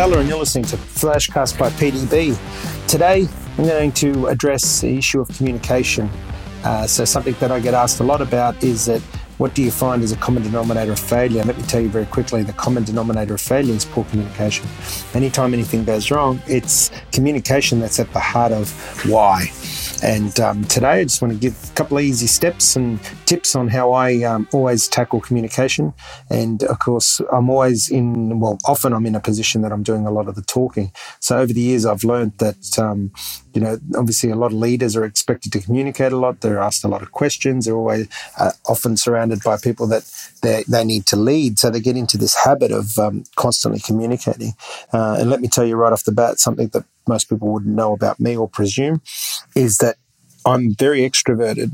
Bella, 0.00 0.20
and 0.20 0.30
you're 0.30 0.38
listening 0.38 0.64
to 0.64 0.78
Flashcast 0.78 1.58
by 1.58 1.68
PDB. 1.68 2.34
Today, 2.88 3.28
I'm 3.58 3.64
going 3.64 3.92
to 3.92 4.28
address 4.28 4.80
the 4.80 4.96
issue 4.96 5.20
of 5.20 5.28
communication. 5.28 6.08
Uh, 6.64 6.86
so, 6.86 7.04
something 7.04 7.34
that 7.38 7.52
I 7.52 7.60
get 7.60 7.74
asked 7.74 8.00
a 8.00 8.02
lot 8.02 8.22
about 8.22 8.64
is 8.64 8.86
that 8.86 9.02
what 9.40 9.54
do 9.54 9.62
you 9.62 9.70
find 9.70 10.02
is 10.02 10.12
a 10.12 10.16
common 10.16 10.42
denominator 10.42 10.92
of 10.92 10.98
failure? 10.98 11.42
Let 11.44 11.56
me 11.56 11.62
tell 11.62 11.80
you 11.80 11.88
very 11.88 12.04
quickly 12.04 12.42
the 12.42 12.52
common 12.52 12.84
denominator 12.84 13.32
of 13.32 13.40
failure 13.40 13.72
is 13.72 13.86
poor 13.86 14.04
communication. 14.04 14.68
Anytime 15.14 15.54
anything 15.54 15.82
goes 15.86 16.10
wrong, 16.10 16.42
it's 16.46 16.90
communication 17.10 17.80
that's 17.80 17.98
at 17.98 18.12
the 18.12 18.20
heart 18.20 18.52
of 18.52 18.70
why. 19.08 19.46
And 20.02 20.38
um, 20.40 20.64
today, 20.64 21.00
I 21.00 21.04
just 21.04 21.22
want 21.22 21.32
to 21.32 21.40
give 21.40 21.56
a 21.70 21.74
couple 21.74 21.96
of 21.96 22.04
easy 22.04 22.26
steps 22.26 22.76
and 22.76 23.00
tips 23.24 23.54
on 23.54 23.68
how 23.68 23.92
I 23.92 24.22
um, 24.24 24.46
always 24.52 24.88
tackle 24.88 25.22
communication. 25.22 25.94
And 26.28 26.62
of 26.64 26.78
course, 26.78 27.22
I'm 27.32 27.48
always 27.48 27.90
in, 27.90 28.40
well, 28.40 28.58
often 28.66 28.92
I'm 28.92 29.06
in 29.06 29.14
a 29.14 29.20
position 29.20 29.62
that 29.62 29.72
I'm 29.72 29.82
doing 29.82 30.06
a 30.06 30.10
lot 30.10 30.28
of 30.28 30.34
the 30.34 30.42
talking. 30.42 30.92
So 31.18 31.38
over 31.38 31.52
the 31.52 31.60
years, 31.60 31.86
I've 31.86 32.04
learned 32.04 32.36
that, 32.38 32.78
um, 32.78 33.10
you 33.52 33.60
know, 33.60 33.78
obviously 33.96 34.30
a 34.30 34.36
lot 34.36 34.52
of 34.52 34.58
leaders 34.58 34.96
are 34.96 35.04
expected 35.04 35.52
to 35.52 35.60
communicate 35.60 36.12
a 36.12 36.16
lot. 36.16 36.40
They're 36.40 36.60
asked 36.60 36.84
a 36.84 36.88
lot 36.88 37.02
of 37.02 37.12
questions. 37.12 37.64
They're 37.64 37.76
always 37.76 38.08
uh, 38.38 38.52
often 38.66 38.96
surrounded 38.96 39.42
by 39.42 39.56
people 39.56 39.86
that 39.88 40.10
they, 40.42 40.64
they 40.68 40.84
need 40.84 41.06
to 41.06 41.16
lead. 41.16 41.58
So 41.58 41.70
they 41.70 41.80
get 41.80 41.96
into 41.96 42.16
this 42.16 42.36
habit 42.44 42.70
of 42.70 42.98
um, 42.98 43.24
constantly 43.36 43.80
communicating. 43.80 44.52
Uh, 44.92 45.16
and 45.20 45.30
let 45.30 45.40
me 45.40 45.48
tell 45.48 45.64
you 45.64 45.76
right 45.76 45.92
off 45.92 46.04
the 46.04 46.12
bat, 46.12 46.38
something 46.38 46.68
that 46.68 46.84
most 47.08 47.28
people 47.28 47.48
wouldn't 47.48 47.74
know 47.74 47.92
about 47.92 48.20
me 48.20 48.36
or 48.36 48.48
presume 48.48 49.02
is 49.56 49.78
that 49.78 49.96
I'm 50.46 50.74
very 50.74 51.00
extroverted 51.00 51.72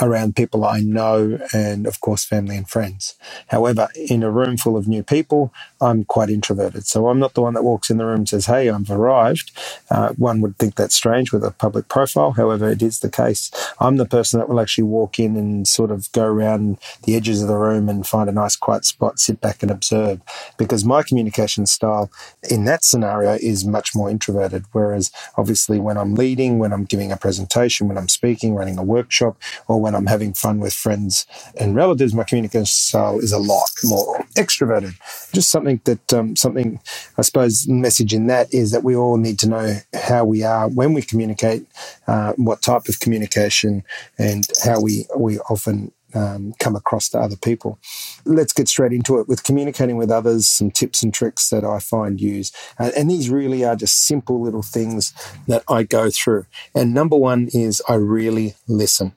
around 0.00 0.36
people 0.36 0.64
I 0.64 0.80
know 0.80 1.38
and, 1.52 1.86
of 1.86 2.00
course, 2.00 2.24
family 2.24 2.56
and 2.56 2.68
friends. 2.68 3.14
However, 3.48 3.88
in 3.94 4.22
a 4.22 4.30
room 4.30 4.56
full 4.56 4.76
of 4.76 4.88
new 4.88 5.02
people, 5.02 5.52
I'm 5.80 6.04
quite 6.04 6.30
introverted. 6.30 6.86
So 6.86 7.08
I'm 7.08 7.18
not 7.18 7.34
the 7.34 7.42
one 7.42 7.54
that 7.54 7.62
walks 7.62 7.90
in 7.90 7.98
the 7.98 8.06
room 8.06 8.20
and 8.20 8.28
says, 8.28 8.46
Hey, 8.46 8.68
I've 8.68 8.90
arrived. 8.90 9.52
Uh, 9.90 10.10
one 10.14 10.40
would 10.40 10.58
think 10.58 10.74
that's 10.74 10.94
strange 10.94 11.32
with 11.32 11.44
a 11.44 11.50
public 11.50 11.88
profile. 11.88 12.32
However, 12.32 12.70
it 12.70 12.82
is 12.82 13.00
the 13.00 13.10
case. 13.10 13.50
I'm 13.80 13.96
the 13.96 14.06
person 14.06 14.38
that 14.40 14.48
will 14.48 14.60
actually 14.60 14.84
walk 14.84 15.18
in 15.18 15.36
and 15.36 15.66
sort 15.66 15.90
of 15.90 16.10
go 16.12 16.24
around 16.24 16.78
the 17.04 17.16
edges 17.16 17.42
of 17.42 17.48
the 17.48 17.56
room 17.56 17.88
and 17.88 18.06
find 18.06 18.28
a 18.28 18.32
nice 18.32 18.56
quiet 18.56 18.84
spot, 18.84 19.18
sit 19.18 19.40
back 19.40 19.62
and 19.62 19.70
observe 19.70 20.20
because 20.58 20.84
my 20.84 21.02
communication 21.02 21.66
style 21.66 22.10
in 22.50 22.64
that 22.64 22.84
scenario 22.84 23.38
is 23.40 23.64
much 23.64 23.94
more 23.94 24.10
introverted. 24.10 24.64
Whereas 24.72 25.10
obviously 25.36 25.78
when 25.78 25.96
I'm 25.96 26.14
leading, 26.14 26.58
when 26.58 26.72
I'm 26.72 26.84
giving 26.84 27.12
a 27.12 27.16
presentation, 27.16 27.88
when 27.88 27.98
I'm 27.98 28.08
speaking, 28.08 28.54
running 28.54 28.78
a 28.78 28.82
workshop, 28.82 29.36
or 29.68 29.80
when 29.84 29.94
I'm 29.94 30.06
having 30.06 30.32
fun 30.32 30.60
with 30.60 30.72
friends 30.72 31.26
and 31.60 31.76
relatives, 31.76 32.14
my 32.14 32.24
communication 32.24 32.66
style 32.66 33.18
is 33.20 33.32
a 33.32 33.38
lot 33.38 33.68
more 33.84 34.24
extroverted. 34.34 34.94
Just 35.34 35.50
something 35.50 35.80
that, 35.84 36.12
um, 36.14 36.36
something, 36.36 36.80
I 37.18 37.22
suppose, 37.22 37.68
message 37.68 38.14
in 38.14 38.26
that 38.28 38.52
is 38.52 38.72
that 38.72 38.82
we 38.82 38.96
all 38.96 39.18
need 39.18 39.38
to 39.40 39.48
know 39.48 39.76
how 39.94 40.24
we 40.24 40.42
are 40.42 40.68
when 40.68 40.94
we 40.94 41.02
communicate, 41.02 41.66
uh, 42.08 42.32
what 42.36 42.62
type 42.62 42.88
of 42.88 42.98
communication, 42.98 43.84
and 44.18 44.48
how 44.64 44.80
we, 44.80 45.06
we 45.16 45.38
often 45.50 45.92
um, 46.14 46.54
come 46.58 46.76
across 46.76 47.10
to 47.10 47.18
other 47.18 47.36
people. 47.36 47.78
Let's 48.24 48.52
get 48.54 48.68
straight 48.68 48.92
into 48.92 49.18
it 49.18 49.28
with 49.28 49.44
communicating 49.44 49.96
with 49.98 50.10
others, 50.10 50.48
some 50.48 50.70
tips 50.70 51.02
and 51.02 51.12
tricks 51.12 51.50
that 51.50 51.64
I 51.64 51.78
find 51.78 52.20
use. 52.20 52.52
Uh, 52.78 52.90
and 52.96 53.10
these 53.10 53.28
really 53.30 53.64
are 53.64 53.76
just 53.76 54.06
simple 54.06 54.40
little 54.40 54.62
things 54.62 55.12
that 55.46 55.62
I 55.68 55.82
go 55.82 56.10
through. 56.10 56.46
And 56.74 56.94
number 56.94 57.16
one 57.16 57.48
is 57.52 57.82
I 57.88 57.94
really 57.94 58.54
listen 58.66 59.12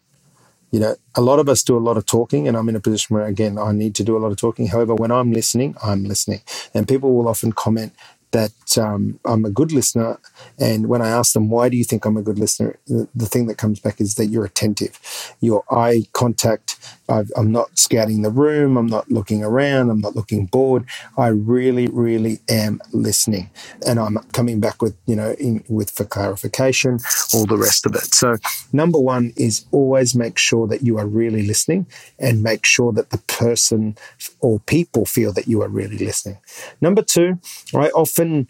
you 0.72 0.80
know, 0.80 0.96
a 1.16 1.22
lot 1.22 1.40
of 1.40 1.50
us 1.50 1.64
do 1.64 1.78
a 1.78 1.80
lot 1.80 1.98
of 1.98 2.06
talking, 2.06 2.48
and 2.48 2.58
I'm 2.58 2.70
in 2.70 2.76
a 2.78 2.82
position 2.82 3.16
where, 3.16 3.26
again, 3.26 3.58
I 3.58 3.72
need 3.74 3.96
to 3.96 4.06
do 4.06 4.18
a 4.18 4.20
lot 4.20 4.32
of 4.32 4.38
talking. 4.38 4.68
However, 4.68 4.96
when 4.96 5.12
I'm 5.12 5.34
listening, 5.34 5.76
I'm 5.84 6.06
listening. 6.06 6.42
And 6.74 6.88
people 6.88 7.16
will 7.16 7.28
often 7.30 7.54
comment 7.54 7.94
that 8.32 8.52
um, 8.78 9.20
I'm 9.26 9.46
a 9.46 9.52
good 9.52 9.72
listener. 9.72 10.20
And 10.60 10.88
when 10.88 11.02
I 11.02 11.10
ask 11.10 11.34
them, 11.34 11.50
why 11.50 11.70
do 11.70 11.78
you 11.78 11.86
think 11.86 12.06
I'm 12.06 12.18
a 12.18 12.24
good 12.24 12.40
listener? 12.40 12.78
The, 12.88 13.08
the 13.16 13.26
thing 13.28 13.48
that 13.48 13.58
comes 13.58 13.80
back 13.80 14.02
is 14.02 14.16
that 14.16 14.28
you're 14.28 14.46
attentive. 14.46 15.00
Your 15.42 15.64
eye 15.72 16.08
contact, 16.14 16.78
i 17.10 17.24
am 17.36 17.52
not 17.52 17.78
scouting 17.78 18.22
the 18.22 18.30
room, 18.30 18.78
I'm 18.78 18.88
not 18.88 19.10
looking 19.10 19.44
around, 19.44 19.90
I'm 19.90 20.02
not 20.02 20.16
looking 20.16 20.46
bored. 20.46 20.86
I 21.18 21.28
really, 21.28 21.88
really 21.88 22.40
am 22.50 22.82
listening. 22.92 23.50
And 23.86 24.00
I'm 24.00 24.18
coming 24.34 24.60
back 24.60 24.82
with, 24.82 24.96
you 25.06 25.16
know, 25.16 25.32
in, 25.34 25.64
with 25.68 25.92
for 25.92 26.06
clarification, 26.06 27.00
all 27.34 27.46
the 27.46 27.58
rest 27.58 27.86
of 27.86 27.96
it. 27.96 28.14
So, 28.14 28.38
number 28.74 29.00
one 29.00 29.34
is 29.36 29.66
always 29.72 30.16
make 30.16 30.38
sure 30.38 30.68
that 30.68 30.82
you 30.84 30.98
are 30.98 31.08
really 31.08 31.46
listening 31.46 31.88
and 32.20 32.44
make 32.44 32.66
sure 32.66 32.92
that 32.94 33.12
the 33.12 33.20
person 33.20 33.98
or 34.40 34.60
people 34.62 35.06
feel 35.06 35.32
that 35.34 35.48
you 35.48 35.62
are 35.62 35.70
really 35.70 35.98
listening. 35.98 36.40
Number 36.82 37.02
two, 37.02 37.40
I 37.74 37.90
often 37.90 38.48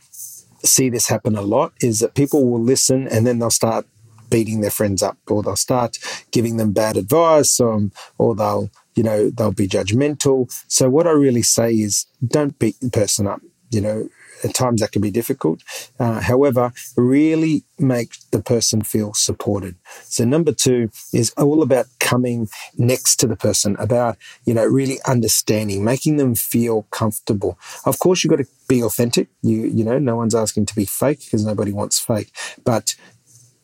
see 0.63 0.89
this 0.89 1.07
happen 1.07 1.35
a 1.35 1.41
lot 1.41 1.73
is 1.81 1.99
that 1.99 2.15
people 2.15 2.49
will 2.49 2.61
listen 2.61 3.07
and 3.07 3.25
then 3.25 3.39
they'll 3.39 3.49
start 3.49 3.85
beating 4.29 4.61
their 4.61 4.71
friends 4.71 5.01
up 5.03 5.17
or 5.27 5.43
they'll 5.43 5.55
start 5.55 5.97
giving 6.31 6.57
them 6.57 6.71
bad 6.71 6.97
advice 6.97 7.59
um, 7.59 7.91
or 8.17 8.35
they'll 8.35 8.69
you 8.95 9.03
know 9.03 9.29
they'll 9.29 9.51
be 9.51 9.67
judgmental 9.67 10.51
so 10.67 10.89
what 10.89 11.07
i 11.07 11.11
really 11.11 11.41
say 11.41 11.71
is 11.71 12.05
don't 12.25 12.57
beat 12.59 12.79
the 12.81 12.89
person 12.89 13.27
up 13.27 13.41
you 13.69 13.81
know 13.81 14.09
at 14.43 14.53
times 14.53 14.81
that 14.81 14.91
can 14.91 15.01
be 15.01 15.11
difficult. 15.11 15.63
Uh, 15.99 16.21
however, 16.21 16.71
really 16.95 17.63
make 17.79 18.15
the 18.31 18.41
person 18.41 18.81
feel 18.81 19.13
supported. 19.13 19.75
So 20.03 20.25
number 20.25 20.51
two 20.51 20.89
is 21.13 21.31
all 21.31 21.61
about 21.61 21.87
coming 21.99 22.47
next 22.77 23.17
to 23.17 23.27
the 23.27 23.35
person, 23.35 23.75
about, 23.79 24.17
you 24.45 24.53
know, 24.53 24.65
really 24.65 24.99
understanding, 25.07 25.83
making 25.83 26.17
them 26.17 26.35
feel 26.35 26.83
comfortable. 26.91 27.57
Of 27.85 27.99
course, 27.99 28.23
you've 28.23 28.31
got 28.31 28.37
to 28.37 28.47
be 28.67 28.81
authentic. 28.81 29.27
You, 29.41 29.67
you 29.67 29.83
know, 29.83 29.99
no 29.99 30.15
one's 30.15 30.35
asking 30.35 30.67
to 30.67 30.75
be 30.75 30.85
fake 30.85 31.19
because 31.25 31.45
nobody 31.45 31.71
wants 31.71 31.99
fake, 31.99 32.31
but 32.63 32.95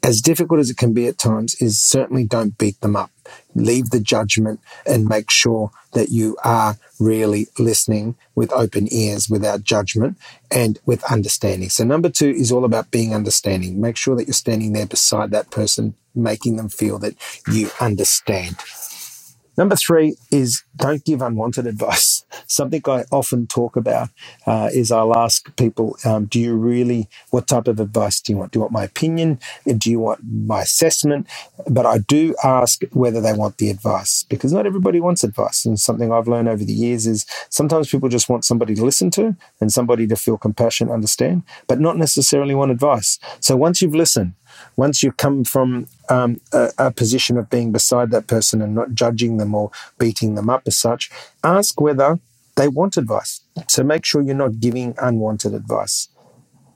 as 0.04 0.22
difficult 0.22 0.60
as 0.60 0.70
it 0.70 0.78
can 0.78 0.94
be 0.94 1.08
at 1.08 1.18
times, 1.18 1.56
is 1.56 1.82
certainly 1.82 2.26
don't 2.26 2.58
beat 2.58 2.80
them 2.82 2.96
up. 2.96 3.10
Leave 3.56 3.90
the 3.90 4.02
judgment 4.02 4.60
and 4.86 5.08
make 5.08 5.32
sure 5.32 5.72
that 5.94 6.10
you 6.10 6.36
are 6.44 6.76
really 7.00 7.48
listening 7.58 8.16
with 8.36 8.52
open 8.52 8.88
ears, 8.92 9.30
without 9.30 9.64
judgment 9.64 10.18
and 10.52 10.80
with 10.86 11.04
understanding. 11.06 11.70
So, 11.70 11.86
number 11.86 12.10
two 12.10 12.30
is 12.30 12.52
all 12.52 12.66
about 12.66 12.92
being 12.92 13.16
understanding. 13.16 13.80
Make 13.80 13.96
sure 13.96 14.16
that 14.18 14.28
you're 14.28 14.34
standing 14.34 14.74
there 14.74 14.86
beside 14.86 15.32
that 15.32 15.52
person, 15.52 15.96
making 16.14 16.58
them 16.58 16.68
feel 16.68 17.00
that 17.00 17.16
you 17.48 17.70
understand. 17.80 18.58
Number 19.58 19.76
three 19.76 20.16
is 20.32 20.64
don't 20.76 21.06
give 21.06 21.22
unwanted 21.22 21.68
advice. 21.74 22.23
Something 22.48 22.82
I 22.88 23.06
often 23.12 23.48
talk 23.48 23.76
about 23.76 24.10
uh, 24.48 24.70
is 24.74 24.92
I'll 24.92 25.18
ask 25.18 25.56
people, 25.58 25.98
um, 26.06 26.26
do 26.26 26.40
you 26.40 26.56
really, 26.56 27.10
what 27.32 27.48
type 27.48 27.68
of 27.68 27.80
advice 27.80 28.22
do 28.22 28.34
you 28.34 28.38
want? 28.38 28.52
Do 28.52 28.58
you 28.60 28.62
want 28.62 28.74
my 28.74 28.84
opinion? 28.84 29.40
Do 29.78 29.92
you 29.92 30.00
want 30.00 30.22
my 30.24 30.62
assessment? 30.62 31.28
But 31.70 31.86
I 31.86 32.00
do 32.00 32.36
ask 32.44 32.82
whether 32.92 33.22
they 33.22 33.34
want 33.34 33.58
the 33.58 33.70
advice 33.70 34.24
because 34.30 34.54
not 34.54 34.66
everybody 34.66 35.00
wants 35.00 35.24
advice. 35.24 35.66
And 35.66 35.80
something 35.80 36.12
I've 36.12 36.28
learned 36.28 36.50
over 36.50 36.64
the 36.64 36.74
years 36.74 37.08
is 37.08 37.26
sometimes 37.50 37.90
people 37.90 38.10
just 38.10 38.30
want 38.30 38.46
somebody 38.46 38.76
to 38.76 38.86
listen 38.86 39.10
to 39.12 39.36
and 39.62 39.72
somebody 39.72 40.08
to 40.08 40.16
feel 40.16 40.38
compassion, 40.38 40.90
understand, 40.92 41.44
but 41.68 41.80
not 41.80 41.98
necessarily 41.98 42.56
want 42.56 42.72
advice. 42.72 43.20
So 43.40 43.56
once 43.56 43.82
you've 43.82 43.96
listened, 43.96 44.34
once 44.76 45.04
you 45.04 45.12
come 45.12 45.44
from 45.44 45.88
um, 46.10 46.40
a, 46.52 46.72
a, 46.78 46.92
position 46.92 47.38
of 47.38 47.50
being 47.50 47.72
beside 47.72 48.12
that 48.12 48.28
person 48.28 48.62
and 48.62 48.76
not 48.76 48.94
judging 48.94 49.38
them 49.38 49.56
or 49.56 49.72
beating 49.98 50.36
them 50.36 50.50
up 50.50 50.64
as 50.66 50.78
such, 50.78 51.10
ask 51.44 51.80
whether 51.80 52.20
they 52.56 52.68
want 52.68 52.98
advice. 52.98 53.42
So 53.68 53.84
make 53.84 54.06
sure 54.06 54.22
you're 54.22 54.36
not 54.36 54.60
giving 54.60 54.96
unwanted 55.02 55.54
advice. 55.54 56.10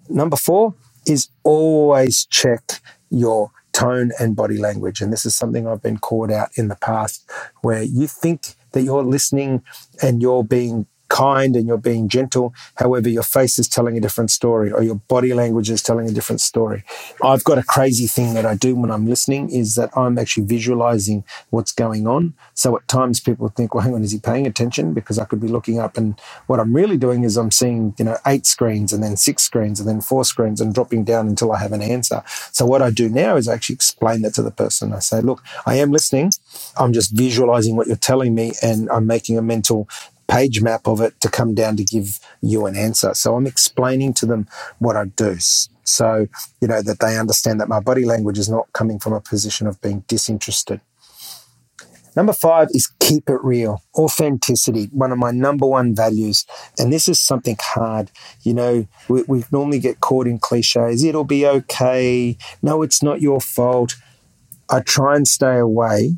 Number 0.10 0.38
four 0.38 0.74
is 1.06 1.30
always 1.44 2.26
check 2.26 2.82
your 3.10 3.52
tone 3.74 4.12
and 4.20 4.36
body 4.36 4.58
language. 4.58 5.02
And 5.02 5.14
this 5.14 5.26
is 5.26 5.36
something 5.36 5.68
I've 5.68 5.84
been 5.84 5.98
caught 6.00 6.32
out 6.32 6.50
in 6.56 6.68
the 6.68 6.76
past 6.76 7.30
where 7.62 7.84
you 7.84 8.08
think 8.08 8.56
that 8.72 8.82
you're 8.82 9.04
listening 9.04 9.64
and 10.02 10.22
you're 10.22 10.44
being 10.44 10.88
kind 11.10 11.56
and 11.56 11.68
you're 11.68 11.78
being 11.78 12.10
gentle. 12.10 12.54
However, 12.76 13.10
your 13.10 13.24
face 13.24 13.60
is 13.60 13.68
telling 13.68 13.98
a 13.98 14.02
different 14.02 14.32
story 14.32 14.72
or 14.72 14.84
your 14.84 14.96
body 14.96 15.34
language 15.34 15.70
is 15.70 15.82
telling 15.82 16.08
a 16.08 16.12
different 16.12 16.42
story. 16.42 16.84
I've 17.24 17.44
got 17.44 17.58
a 17.58 17.64
crazy 17.64 18.08
thing 18.08 18.34
that 18.34 18.46
I 18.46 18.56
do 18.56 18.76
when 18.76 18.92
I'm 18.92 19.06
listening 19.08 19.50
is 19.50 19.76
that 19.76 19.96
I'm 19.98 20.18
actually 20.18 20.46
visualizing 20.46 21.24
what's 21.50 21.72
going 21.72 22.08
on. 22.08 22.34
So 22.54 22.78
at 22.78 22.88
times 22.88 23.20
people 23.20 23.50
think, 23.50 23.74
well, 23.74 23.84
hang 23.84 23.94
on, 23.94 24.04
is 24.04 24.12
he 24.12 24.20
paying 24.20 24.48
attention? 24.48 24.94
Because 24.94 25.20
I 25.20 25.26
could 25.26 25.40
be 25.40 25.48
looking 25.48 25.80
up 25.80 25.98
and 25.98 26.20
what 26.48 26.60
I'm 26.60 26.76
really 26.76 26.98
doing 26.98 27.24
is 27.24 27.38
I'm 27.38 27.52
seeing, 27.52 27.94
you 27.98 28.06
know, 28.06 28.18
eight 28.26 28.46
screens 28.46 28.94
and 28.94 29.04
then 29.04 29.18
six 29.18 29.44
screens 29.44 29.80
and 29.80 29.88
then 29.88 30.02
four 30.02 30.26
screens 30.26 30.62
and 30.62 30.74
dropping 30.74 31.04
down 31.04 31.28
until 31.28 31.52
I 31.52 31.60
have 31.60 31.72
an 31.72 31.82
answer. 31.82 32.24
So 32.52 32.66
what 32.66 32.82
I 32.82 32.90
do 32.92 33.10
now 33.10 33.36
is 33.36 33.48
I 33.48 33.54
actually 33.54 33.76
explain 33.76 34.22
that 34.24 34.34
to 34.36 34.42
the 34.42 34.52
person. 34.52 34.94
I 34.94 35.00
say, 35.00 35.22
look, 35.22 35.44
I 35.66 35.76
am 35.76 35.92
listening. 35.92 36.32
I'm 36.78 36.94
just 36.94 37.12
visualizing 37.16 37.76
what 37.76 37.88
you're 37.88 37.96
telling 37.96 38.36
me 38.36 38.54
and 38.62 38.90
I'm 38.90 39.08
making 39.08 39.38
a 39.38 39.42
mental 39.42 39.88
page 40.28 40.62
map 40.62 40.88
of 40.88 41.02
it 41.02 41.20
to 41.22 41.30
come 41.30 41.54
down 41.54 41.78
to 41.78 41.84
give 41.84 42.20
you 42.42 42.66
an 42.66 42.76
answer. 42.76 43.14
So 43.14 43.36
I'm 43.36 43.48
explaining 43.48 44.14
to 44.16 44.26
them 44.26 44.48
what 44.80 44.96
I 44.96 45.06
do. 45.06 45.38
So, 45.84 46.28
you 46.62 46.68
know, 46.68 46.82
that 46.82 47.00
they 47.00 47.18
understand 47.18 47.62
that 47.62 47.70
my 47.70 47.80
body 47.80 48.06
language 48.06 48.38
is 48.38 48.50
not 48.50 48.72
coming 48.74 49.00
from 49.00 49.14
a 49.14 49.22
position 49.22 49.68
of 49.68 49.82
being 49.82 50.04
disinterested. 50.08 50.82
Number 52.16 52.34
five 52.34 52.70
is 52.72 52.88
keep 53.00 53.30
it 53.30 53.40
real. 53.44 53.84
Authenticity, 53.96 54.90
one 54.92 55.12
of 55.12 55.20
my 55.20 55.30
number 55.30 55.68
one 55.68 55.94
values. 55.94 56.46
And 56.80 56.92
this 56.92 57.08
is 57.08 57.20
something 57.20 57.58
hard. 57.62 58.10
You 58.42 58.56
know, 58.56 58.88
we, 59.08 59.22
we 59.28 59.46
normally 59.52 59.80
get 59.80 60.00
caught 60.00 60.26
in 60.26 60.40
cliches. 60.40 61.04
It'll 61.04 61.24
be 61.24 61.46
okay. 61.46 62.36
No, 62.64 62.82
it's 62.82 63.04
not 63.04 63.22
your 63.22 63.40
fault. 63.40 63.96
I 64.68 64.80
try 64.80 65.16
and 65.16 65.28
stay 65.28 65.58
away 65.58 66.18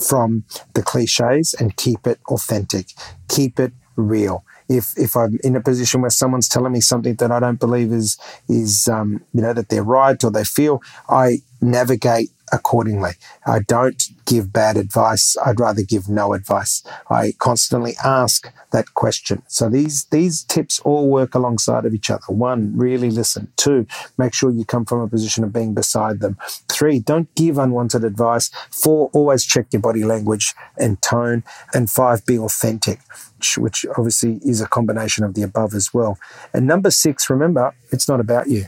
from 0.00 0.44
the 0.74 0.82
cliches 0.82 1.54
and 1.58 1.76
keep 1.76 2.06
it 2.06 2.18
authentic, 2.28 2.88
keep 3.28 3.58
it 3.58 3.72
real. 3.96 4.44
If 4.68 4.92
if 4.98 5.16
I'm 5.16 5.38
in 5.44 5.54
a 5.56 5.60
position 5.60 6.00
where 6.00 6.10
someone's 6.10 6.48
telling 6.48 6.72
me 6.72 6.80
something 6.80 7.14
that 7.16 7.30
I 7.30 7.40
don't 7.40 7.60
believe 7.60 7.92
is 7.92 8.18
is 8.48 8.88
um, 8.88 9.22
you 9.32 9.40
know 9.42 9.52
that 9.52 9.68
they're 9.68 9.82
right 9.82 10.22
or 10.24 10.30
they 10.30 10.44
feel, 10.44 10.82
I 11.08 11.38
navigate 11.60 12.30
accordingly. 12.52 13.12
I 13.46 13.60
don't 13.60 14.02
give 14.24 14.52
bad 14.52 14.76
advice. 14.76 15.36
I'd 15.44 15.60
rather 15.60 15.82
give 15.82 16.08
no 16.08 16.32
advice. 16.32 16.82
I 17.10 17.32
constantly 17.38 17.94
ask 18.04 18.52
that 18.72 18.94
question. 18.94 19.42
So 19.48 19.68
these, 19.68 20.04
these 20.06 20.42
tips 20.44 20.80
all 20.80 21.08
work 21.08 21.34
alongside 21.34 21.84
of 21.84 21.94
each 21.94 22.10
other. 22.10 22.24
One, 22.28 22.76
really 22.76 23.10
listen. 23.10 23.52
Two, 23.56 23.86
make 24.18 24.34
sure 24.34 24.50
you 24.50 24.64
come 24.64 24.84
from 24.84 25.00
a 25.00 25.08
position 25.08 25.44
of 25.44 25.52
being 25.52 25.74
beside 25.74 26.20
them. 26.20 26.36
Three, 26.68 26.98
don't 26.98 27.32
give 27.34 27.58
unwanted 27.58 28.04
advice. 28.04 28.50
Four, 28.70 29.10
always 29.12 29.44
check 29.44 29.66
your 29.72 29.82
body 29.82 30.04
language 30.04 30.54
and 30.76 31.00
tone. 31.02 31.44
And 31.72 31.90
five, 31.90 32.26
be 32.26 32.38
authentic, 32.38 33.00
which 33.56 33.86
obviously 33.96 34.40
is 34.44 34.60
a 34.60 34.66
combination 34.66 35.24
of 35.24 35.34
the 35.34 35.42
above 35.42 35.74
as 35.74 35.94
well. 35.94 36.18
And 36.52 36.66
number 36.66 36.90
six, 36.90 37.30
remember, 37.30 37.74
it's 37.92 38.08
not 38.08 38.20
about 38.20 38.48
you 38.48 38.66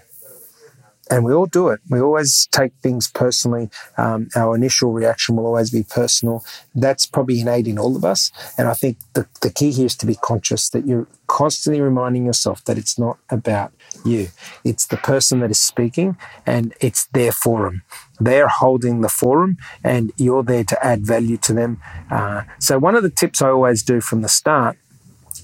and 1.10 1.24
we 1.24 1.32
all 1.32 1.46
do 1.46 1.68
it. 1.68 1.80
We 1.88 2.00
always 2.00 2.48
take 2.52 2.72
things 2.82 3.08
personally. 3.08 3.70
Um, 3.96 4.28
our 4.36 4.54
initial 4.54 4.92
reaction 4.92 5.36
will 5.36 5.46
always 5.46 5.70
be 5.70 5.82
personal. 5.82 6.44
That's 6.74 7.06
probably 7.06 7.40
innate 7.40 7.66
in 7.66 7.78
all 7.78 7.96
of 7.96 8.04
us. 8.04 8.30
And 8.58 8.68
I 8.68 8.74
think 8.74 8.98
the, 9.14 9.26
the 9.40 9.50
key 9.50 9.70
here 9.70 9.86
is 9.86 9.96
to 9.96 10.06
be 10.06 10.14
conscious 10.16 10.68
that 10.70 10.86
you're 10.86 11.06
constantly 11.26 11.80
reminding 11.80 12.26
yourself 12.26 12.64
that 12.64 12.78
it's 12.78 12.98
not 12.98 13.18
about 13.30 13.72
you. 14.04 14.28
It's 14.64 14.86
the 14.86 14.96
person 14.96 15.40
that 15.40 15.50
is 15.50 15.60
speaking 15.60 16.16
and 16.46 16.74
it's 16.80 17.06
their 17.06 17.32
forum. 17.32 17.82
They're 18.20 18.48
holding 18.48 19.00
the 19.00 19.08
forum 19.08 19.58
and 19.84 20.12
you're 20.16 20.42
there 20.42 20.64
to 20.64 20.84
add 20.84 21.06
value 21.06 21.36
to 21.38 21.52
them. 21.52 21.80
Uh, 22.10 22.42
so, 22.58 22.78
one 22.78 22.94
of 22.94 23.02
the 23.02 23.10
tips 23.10 23.40
I 23.40 23.48
always 23.48 23.82
do 23.82 24.00
from 24.00 24.22
the 24.22 24.28
start 24.28 24.76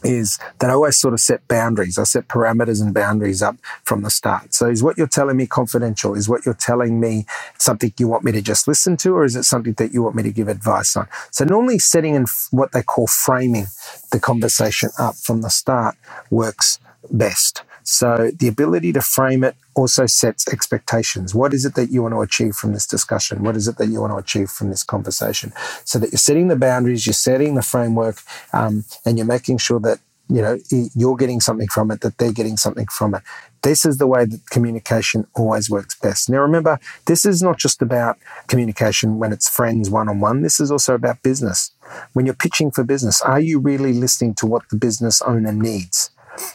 is 0.05 0.39
that 0.61 0.71
I 0.71 0.75
always 0.75 1.01
sort 1.01 1.15
of 1.15 1.21
set 1.21 1.47
boundaries. 1.49 1.99
I 1.99 2.05
set 2.05 2.29
parameters 2.29 2.81
and 2.83 2.95
boundaries 2.95 3.43
up 3.43 3.57
from 3.85 4.03
the 4.03 4.11
start. 4.11 4.55
So 4.55 4.69
is 4.69 4.83
what 4.83 4.99
you're 4.99 5.07
telling 5.07 5.37
me 5.37 5.47
confidential? 5.47 6.15
Is 6.15 6.29
what 6.29 6.45
you're 6.45 6.55
telling 6.55 7.01
me 7.01 7.27
something 7.59 7.93
you 7.99 8.07
want 8.07 8.25
me 8.25 8.33
to 8.33 8.43
just 8.43 8.69
listen 8.69 8.97
to, 8.99 9.15
or 9.17 9.25
is 9.25 9.35
it 9.35 9.45
something 9.45 9.75
that 9.75 9.93
you 9.93 10.03
want 10.03 10.15
me 10.15 10.23
to 10.23 10.31
give 10.31 10.49
advice 10.49 10.97
on? 10.97 11.09
So 11.31 11.45
normally 11.45 11.79
setting 11.79 12.15
in 12.15 12.27
what 12.51 12.73
they 12.73 12.83
call 12.83 13.07
framing 13.07 13.67
the 14.13 14.21
conversation 14.21 14.91
up 14.99 15.17
from 15.17 15.41
the 15.41 15.51
start 15.51 15.97
works 16.31 16.79
best. 17.11 17.63
So 17.85 18.31
the 18.35 18.49
ability 18.49 18.93
to 18.95 19.03
frame 19.03 19.45
it 19.45 19.55
also 19.75 20.07
sets 20.07 20.49
expectations. 20.49 21.35
What 21.35 21.53
is 21.53 21.65
it 21.65 21.75
that 21.75 21.91
you 21.91 22.03
want 22.03 22.15
to 22.15 22.21
achieve 22.21 22.55
from 22.55 22.73
this 22.73 22.87
discussion? 22.87 23.43
What 23.43 23.57
is 23.57 23.69
it 23.69 23.77
that 23.77 23.89
you 23.89 24.01
want 24.01 24.13
to 24.13 24.17
achieve 24.17 24.51
from 24.51 24.71
this 24.71 24.83
conversation? 24.83 25.53
So 25.85 25.99
that 25.99 26.11
you're 26.11 26.19
setting 26.19 26.49
the 26.49 26.57
boundaries, 26.57 27.07
you're 27.07 27.13
setting 27.13 27.55
the 27.55 27.63
framework, 27.63 28.17
um, 28.53 28.85
and 29.05 29.19
you're 29.19 29.27
making 29.27 29.59
sure 29.59 29.79
that 29.81 29.99
you 30.31 30.41
know 30.41 30.59
you're 30.95 31.17
getting 31.17 31.41
something 31.41 31.69
from 31.69 31.91
it, 31.91 32.01
that 32.01 32.17
they're 32.17 32.33
getting 32.33 32.57
something 32.57 32.87
from 32.87 33.15
it. 33.15 33.23
This 33.63 33.85
is 33.85 33.99
the 33.99 34.07
way 34.07 34.25
that 34.25 34.51
communication 34.51 35.27
always 35.35 35.69
works 35.69 35.95
best. 35.99 36.31
Now, 36.31 36.41
remember, 36.41 36.79
this 37.07 37.27
is 37.27 37.43
not 37.43 37.59
just 37.59 37.83
about 37.83 38.19
communication 38.47 39.19
when 39.19 39.33
it's 39.33 39.49
friends 39.49 39.91
one 39.91 40.09
on 40.09 40.21
one. 40.21 40.41
This 40.41 40.61
is 40.61 40.71
also 40.71 40.95
about 40.95 41.23
business. 41.23 41.71
When 42.15 42.25
you're 42.25 42.35
pitching 42.35 42.71
for 42.71 42.85
business, 42.85 43.21
are 43.21 43.41
you 43.41 43.59
really 43.59 43.93
listening 43.93 44.35
to 44.37 44.47
what 44.47 44.69
the 44.71 44.77
business 44.77 45.21
owner 45.23 45.53
needs? 45.53 46.11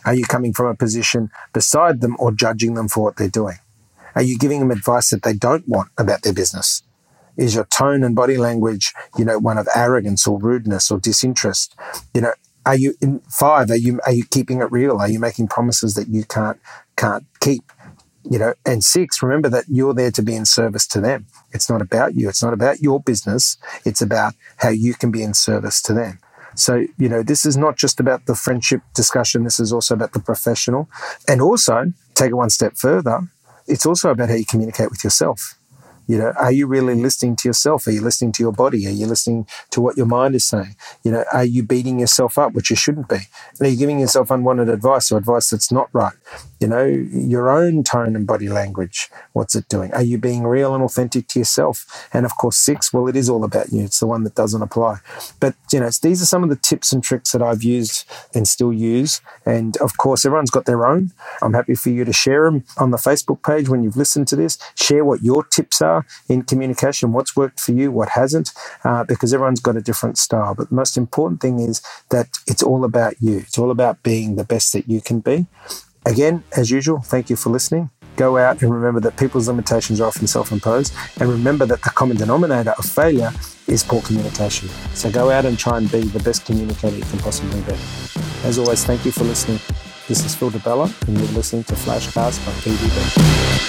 Are 0.05 0.13
you 0.13 0.25
coming 0.25 0.53
from 0.53 0.67
a 0.67 0.75
position 0.75 1.29
beside 1.53 2.01
them 2.01 2.15
or 2.19 2.31
judging 2.31 2.73
them 2.73 2.87
for 2.87 3.03
what 3.03 3.17
they're 3.17 3.27
doing? 3.27 3.57
Are 4.15 4.21
you 4.21 4.37
giving 4.37 4.59
them 4.59 4.71
advice 4.71 5.11
that 5.11 5.23
they 5.23 5.33
don't 5.33 5.67
want 5.67 5.89
about 5.97 6.23
their 6.23 6.33
business? 6.33 6.83
Is 7.37 7.55
your 7.55 7.65
tone 7.65 8.03
and 8.03 8.15
body 8.15 8.37
language, 8.37 8.93
you 9.17 9.23
know, 9.23 9.39
one 9.39 9.57
of 9.57 9.67
arrogance 9.73 10.27
or 10.27 10.39
rudeness 10.39 10.91
or 10.91 10.99
disinterest? 10.99 11.73
You 12.13 12.21
know, 12.21 12.33
are 12.65 12.75
you 12.75 12.95
in 13.01 13.21
five? 13.29 13.69
Are 13.71 13.77
you 13.77 14.01
are 14.05 14.11
you 14.11 14.25
keeping 14.25 14.61
it 14.61 14.71
real? 14.71 14.97
Are 14.97 15.09
you 15.09 15.19
making 15.19 15.47
promises 15.47 15.93
that 15.93 16.09
you 16.09 16.25
can't 16.25 16.59
can't 16.97 17.25
keep? 17.39 17.71
You 18.29 18.37
know, 18.37 18.53
and 18.65 18.83
six, 18.83 19.23
remember 19.23 19.49
that 19.49 19.65
you're 19.69 19.93
there 19.93 20.11
to 20.11 20.21
be 20.21 20.35
in 20.35 20.45
service 20.45 20.85
to 20.87 20.99
them. 20.99 21.27
It's 21.51 21.69
not 21.69 21.81
about 21.81 22.15
you. 22.15 22.27
It's 22.27 22.43
not 22.43 22.53
about 22.53 22.81
your 22.81 22.99
business. 22.99 23.57
It's 23.85 24.01
about 24.01 24.33
how 24.57 24.69
you 24.69 24.93
can 24.93 25.09
be 25.09 25.23
in 25.23 25.33
service 25.33 25.81
to 25.83 25.93
them. 25.93 26.19
So, 26.59 26.85
you 26.97 27.09
know, 27.09 27.23
this 27.23 27.45
is 27.45 27.57
not 27.57 27.77
just 27.77 27.99
about 27.99 28.25
the 28.25 28.35
friendship 28.35 28.81
discussion. 28.93 29.43
This 29.43 29.59
is 29.59 29.71
also 29.71 29.95
about 29.95 30.13
the 30.13 30.19
professional. 30.19 30.89
And 31.27 31.41
also, 31.41 31.93
take 32.15 32.31
it 32.31 32.35
one 32.35 32.49
step 32.49 32.73
further, 32.75 33.21
it's 33.67 33.85
also 33.85 34.11
about 34.11 34.29
how 34.29 34.35
you 34.35 34.45
communicate 34.45 34.89
with 34.89 35.03
yourself. 35.03 35.58
You 36.09 36.17
know, 36.17 36.33
are 36.39 36.51
you 36.51 36.65
really 36.65 36.95
listening 36.95 37.35
to 37.35 37.47
yourself? 37.47 37.85
Are 37.85 37.91
you 37.91 38.01
listening 38.01 38.31
to 38.31 38.41
your 38.41 38.51
body? 38.51 38.87
Are 38.87 38.89
you 38.89 39.05
listening 39.05 39.45
to 39.69 39.79
what 39.79 39.95
your 39.95 40.07
mind 40.07 40.33
is 40.33 40.43
saying? 40.43 40.75
You 41.03 41.11
know, 41.11 41.23
are 41.31 41.45
you 41.45 41.61
beating 41.61 41.99
yourself 41.99 42.39
up, 42.39 42.53
which 42.53 42.71
you 42.71 42.75
shouldn't 42.75 43.07
be? 43.07 43.19
Are 43.61 43.67
you 43.67 43.77
giving 43.77 43.99
yourself 43.99 44.31
unwanted 44.31 44.69
advice 44.69 45.11
or 45.11 45.19
advice 45.19 45.51
that's 45.51 45.71
not 45.71 45.87
right? 45.93 46.15
You 46.59 46.67
know, 46.67 46.83
your 46.83 47.51
own 47.51 47.83
tone 47.83 48.15
and 48.15 48.25
body 48.25 48.49
language, 48.49 49.11
what's 49.33 49.53
it 49.53 49.67
doing? 49.69 49.93
Are 49.93 50.01
you 50.01 50.17
being 50.17 50.45
real 50.45 50.73
and 50.73 50.83
authentic 50.83 51.27
to 51.27 51.39
yourself? 51.39 52.09
And 52.11 52.25
of 52.25 52.35
course, 52.37 52.57
six, 52.57 52.91
well, 52.91 53.07
it 53.07 53.15
is 53.15 53.29
all 53.29 53.43
about 53.43 53.71
you. 53.71 53.83
It's 53.83 53.99
the 53.99 54.07
one 54.07 54.23
that 54.23 54.33
doesn't 54.33 54.63
apply. 54.63 54.97
But, 55.39 55.53
you 55.71 55.79
know, 55.79 55.91
these 56.01 56.23
are 56.23 56.25
some 56.25 56.41
of 56.41 56.49
the 56.49 56.55
tips 56.55 56.91
and 56.91 57.03
tricks 57.03 57.33
that 57.33 57.43
I've 57.43 57.61
used 57.61 58.09
and 58.33 58.47
still 58.47 58.73
use. 58.73 59.21
And 59.45 59.77
of 59.77 59.97
course, 59.97 60.25
everyone's 60.25 60.49
got 60.49 60.65
their 60.65 60.87
own. 60.87 61.11
I'm 61.43 61.53
happy 61.53 61.75
for 61.75 61.91
you 61.91 62.03
to 62.03 62.13
share 62.13 62.45
them 62.45 62.63
on 62.77 62.89
the 62.89 62.97
Facebook 62.97 63.43
page 63.43 63.69
when 63.69 63.83
you've 63.83 63.95
listened 63.95 64.27
to 64.29 64.35
this. 64.35 64.57
Share 64.73 65.05
what 65.05 65.21
your 65.21 65.43
tips 65.43 65.83
are 65.83 65.98
in 66.27 66.43
communication, 66.43 67.13
what's 67.13 67.35
worked 67.35 67.59
for 67.59 67.71
you, 67.71 67.91
what 67.91 68.09
hasn't, 68.09 68.51
uh, 68.83 69.03
because 69.03 69.33
everyone's 69.33 69.59
got 69.59 69.77
a 69.77 69.81
different 69.81 70.17
style. 70.17 70.55
But 70.55 70.69
the 70.69 70.75
most 70.75 70.97
important 70.97 71.41
thing 71.41 71.59
is 71.59 71.81
that 72.09 72.27
it's 72.47 72.63
all 72.63 72.83
about 72.83 73.15
you. 73.21 73.37
It's 73.39 73.57
all 73.57 73.71
about 73.71 74.03
being 74.03 74.35
the 74.35 74.43
best 74.43 74.73
that 74.73 74.89
you 74.89 75.01
can 75.01 75.19
be. 75.19 75.47
Again, 76.05 76.43
as 76.55 76.71
usual, 76.71 76.99
thank 76.99 77.29
you 77.29 77.35
for 77.35 77.49
listening. 77.49 77.89
Go 78.15 78.37
out 78.37 78.61
and 78.61 78.73
remember 78.73 78.99
that 79.01 79.15
people's 79.15 79.47
limitations 79.47 80.01
are 80.01 80.07
often 80.07 80.27
self 80.27 80.51
imposed. 80.51 80.93
And 81.19 81.29
remember 81.29 81.65
that 81.67 81.81
the 81.81 81.89
common 81.89 82.17
denominator 82.17 82.71
of 82.71 82.85
failure 82.85 83.31
is 83.67 83.83
poor 83.83 84.01
communication. 84.01 84.67
So 84.93 85.11
go 85.11 85.29
out 85.29 85.45
and 85.45 85.57
try 85.57 85.77
and 85.77 85.89
be 85.91 86.01
the 86.01 86.19
best 86.19 86.45
communicator 86.45 86.97
you 86.97 87.03
can 87.03 87.19
possibly 87.19 87.61
be. 87.61 87.77
As 88.43 88.57
always, 88.57 88.83
thank 88.83 89.05
you 89.05 89.11
for 89.11 89.23
listening. 89.23 89.59
This 90.07 90.25
is 90.25 90.33
Phil 90.35 90.49
Di 90.49 90.57
Bella, 90.59 90.91
and 91.07 91.17
you're 91.17 91.27
listening 91.27 91.63
to 91.65 91.75
Flashcast 91.75 92.43
by 92.45 92.51
PDB. 92.63 93.68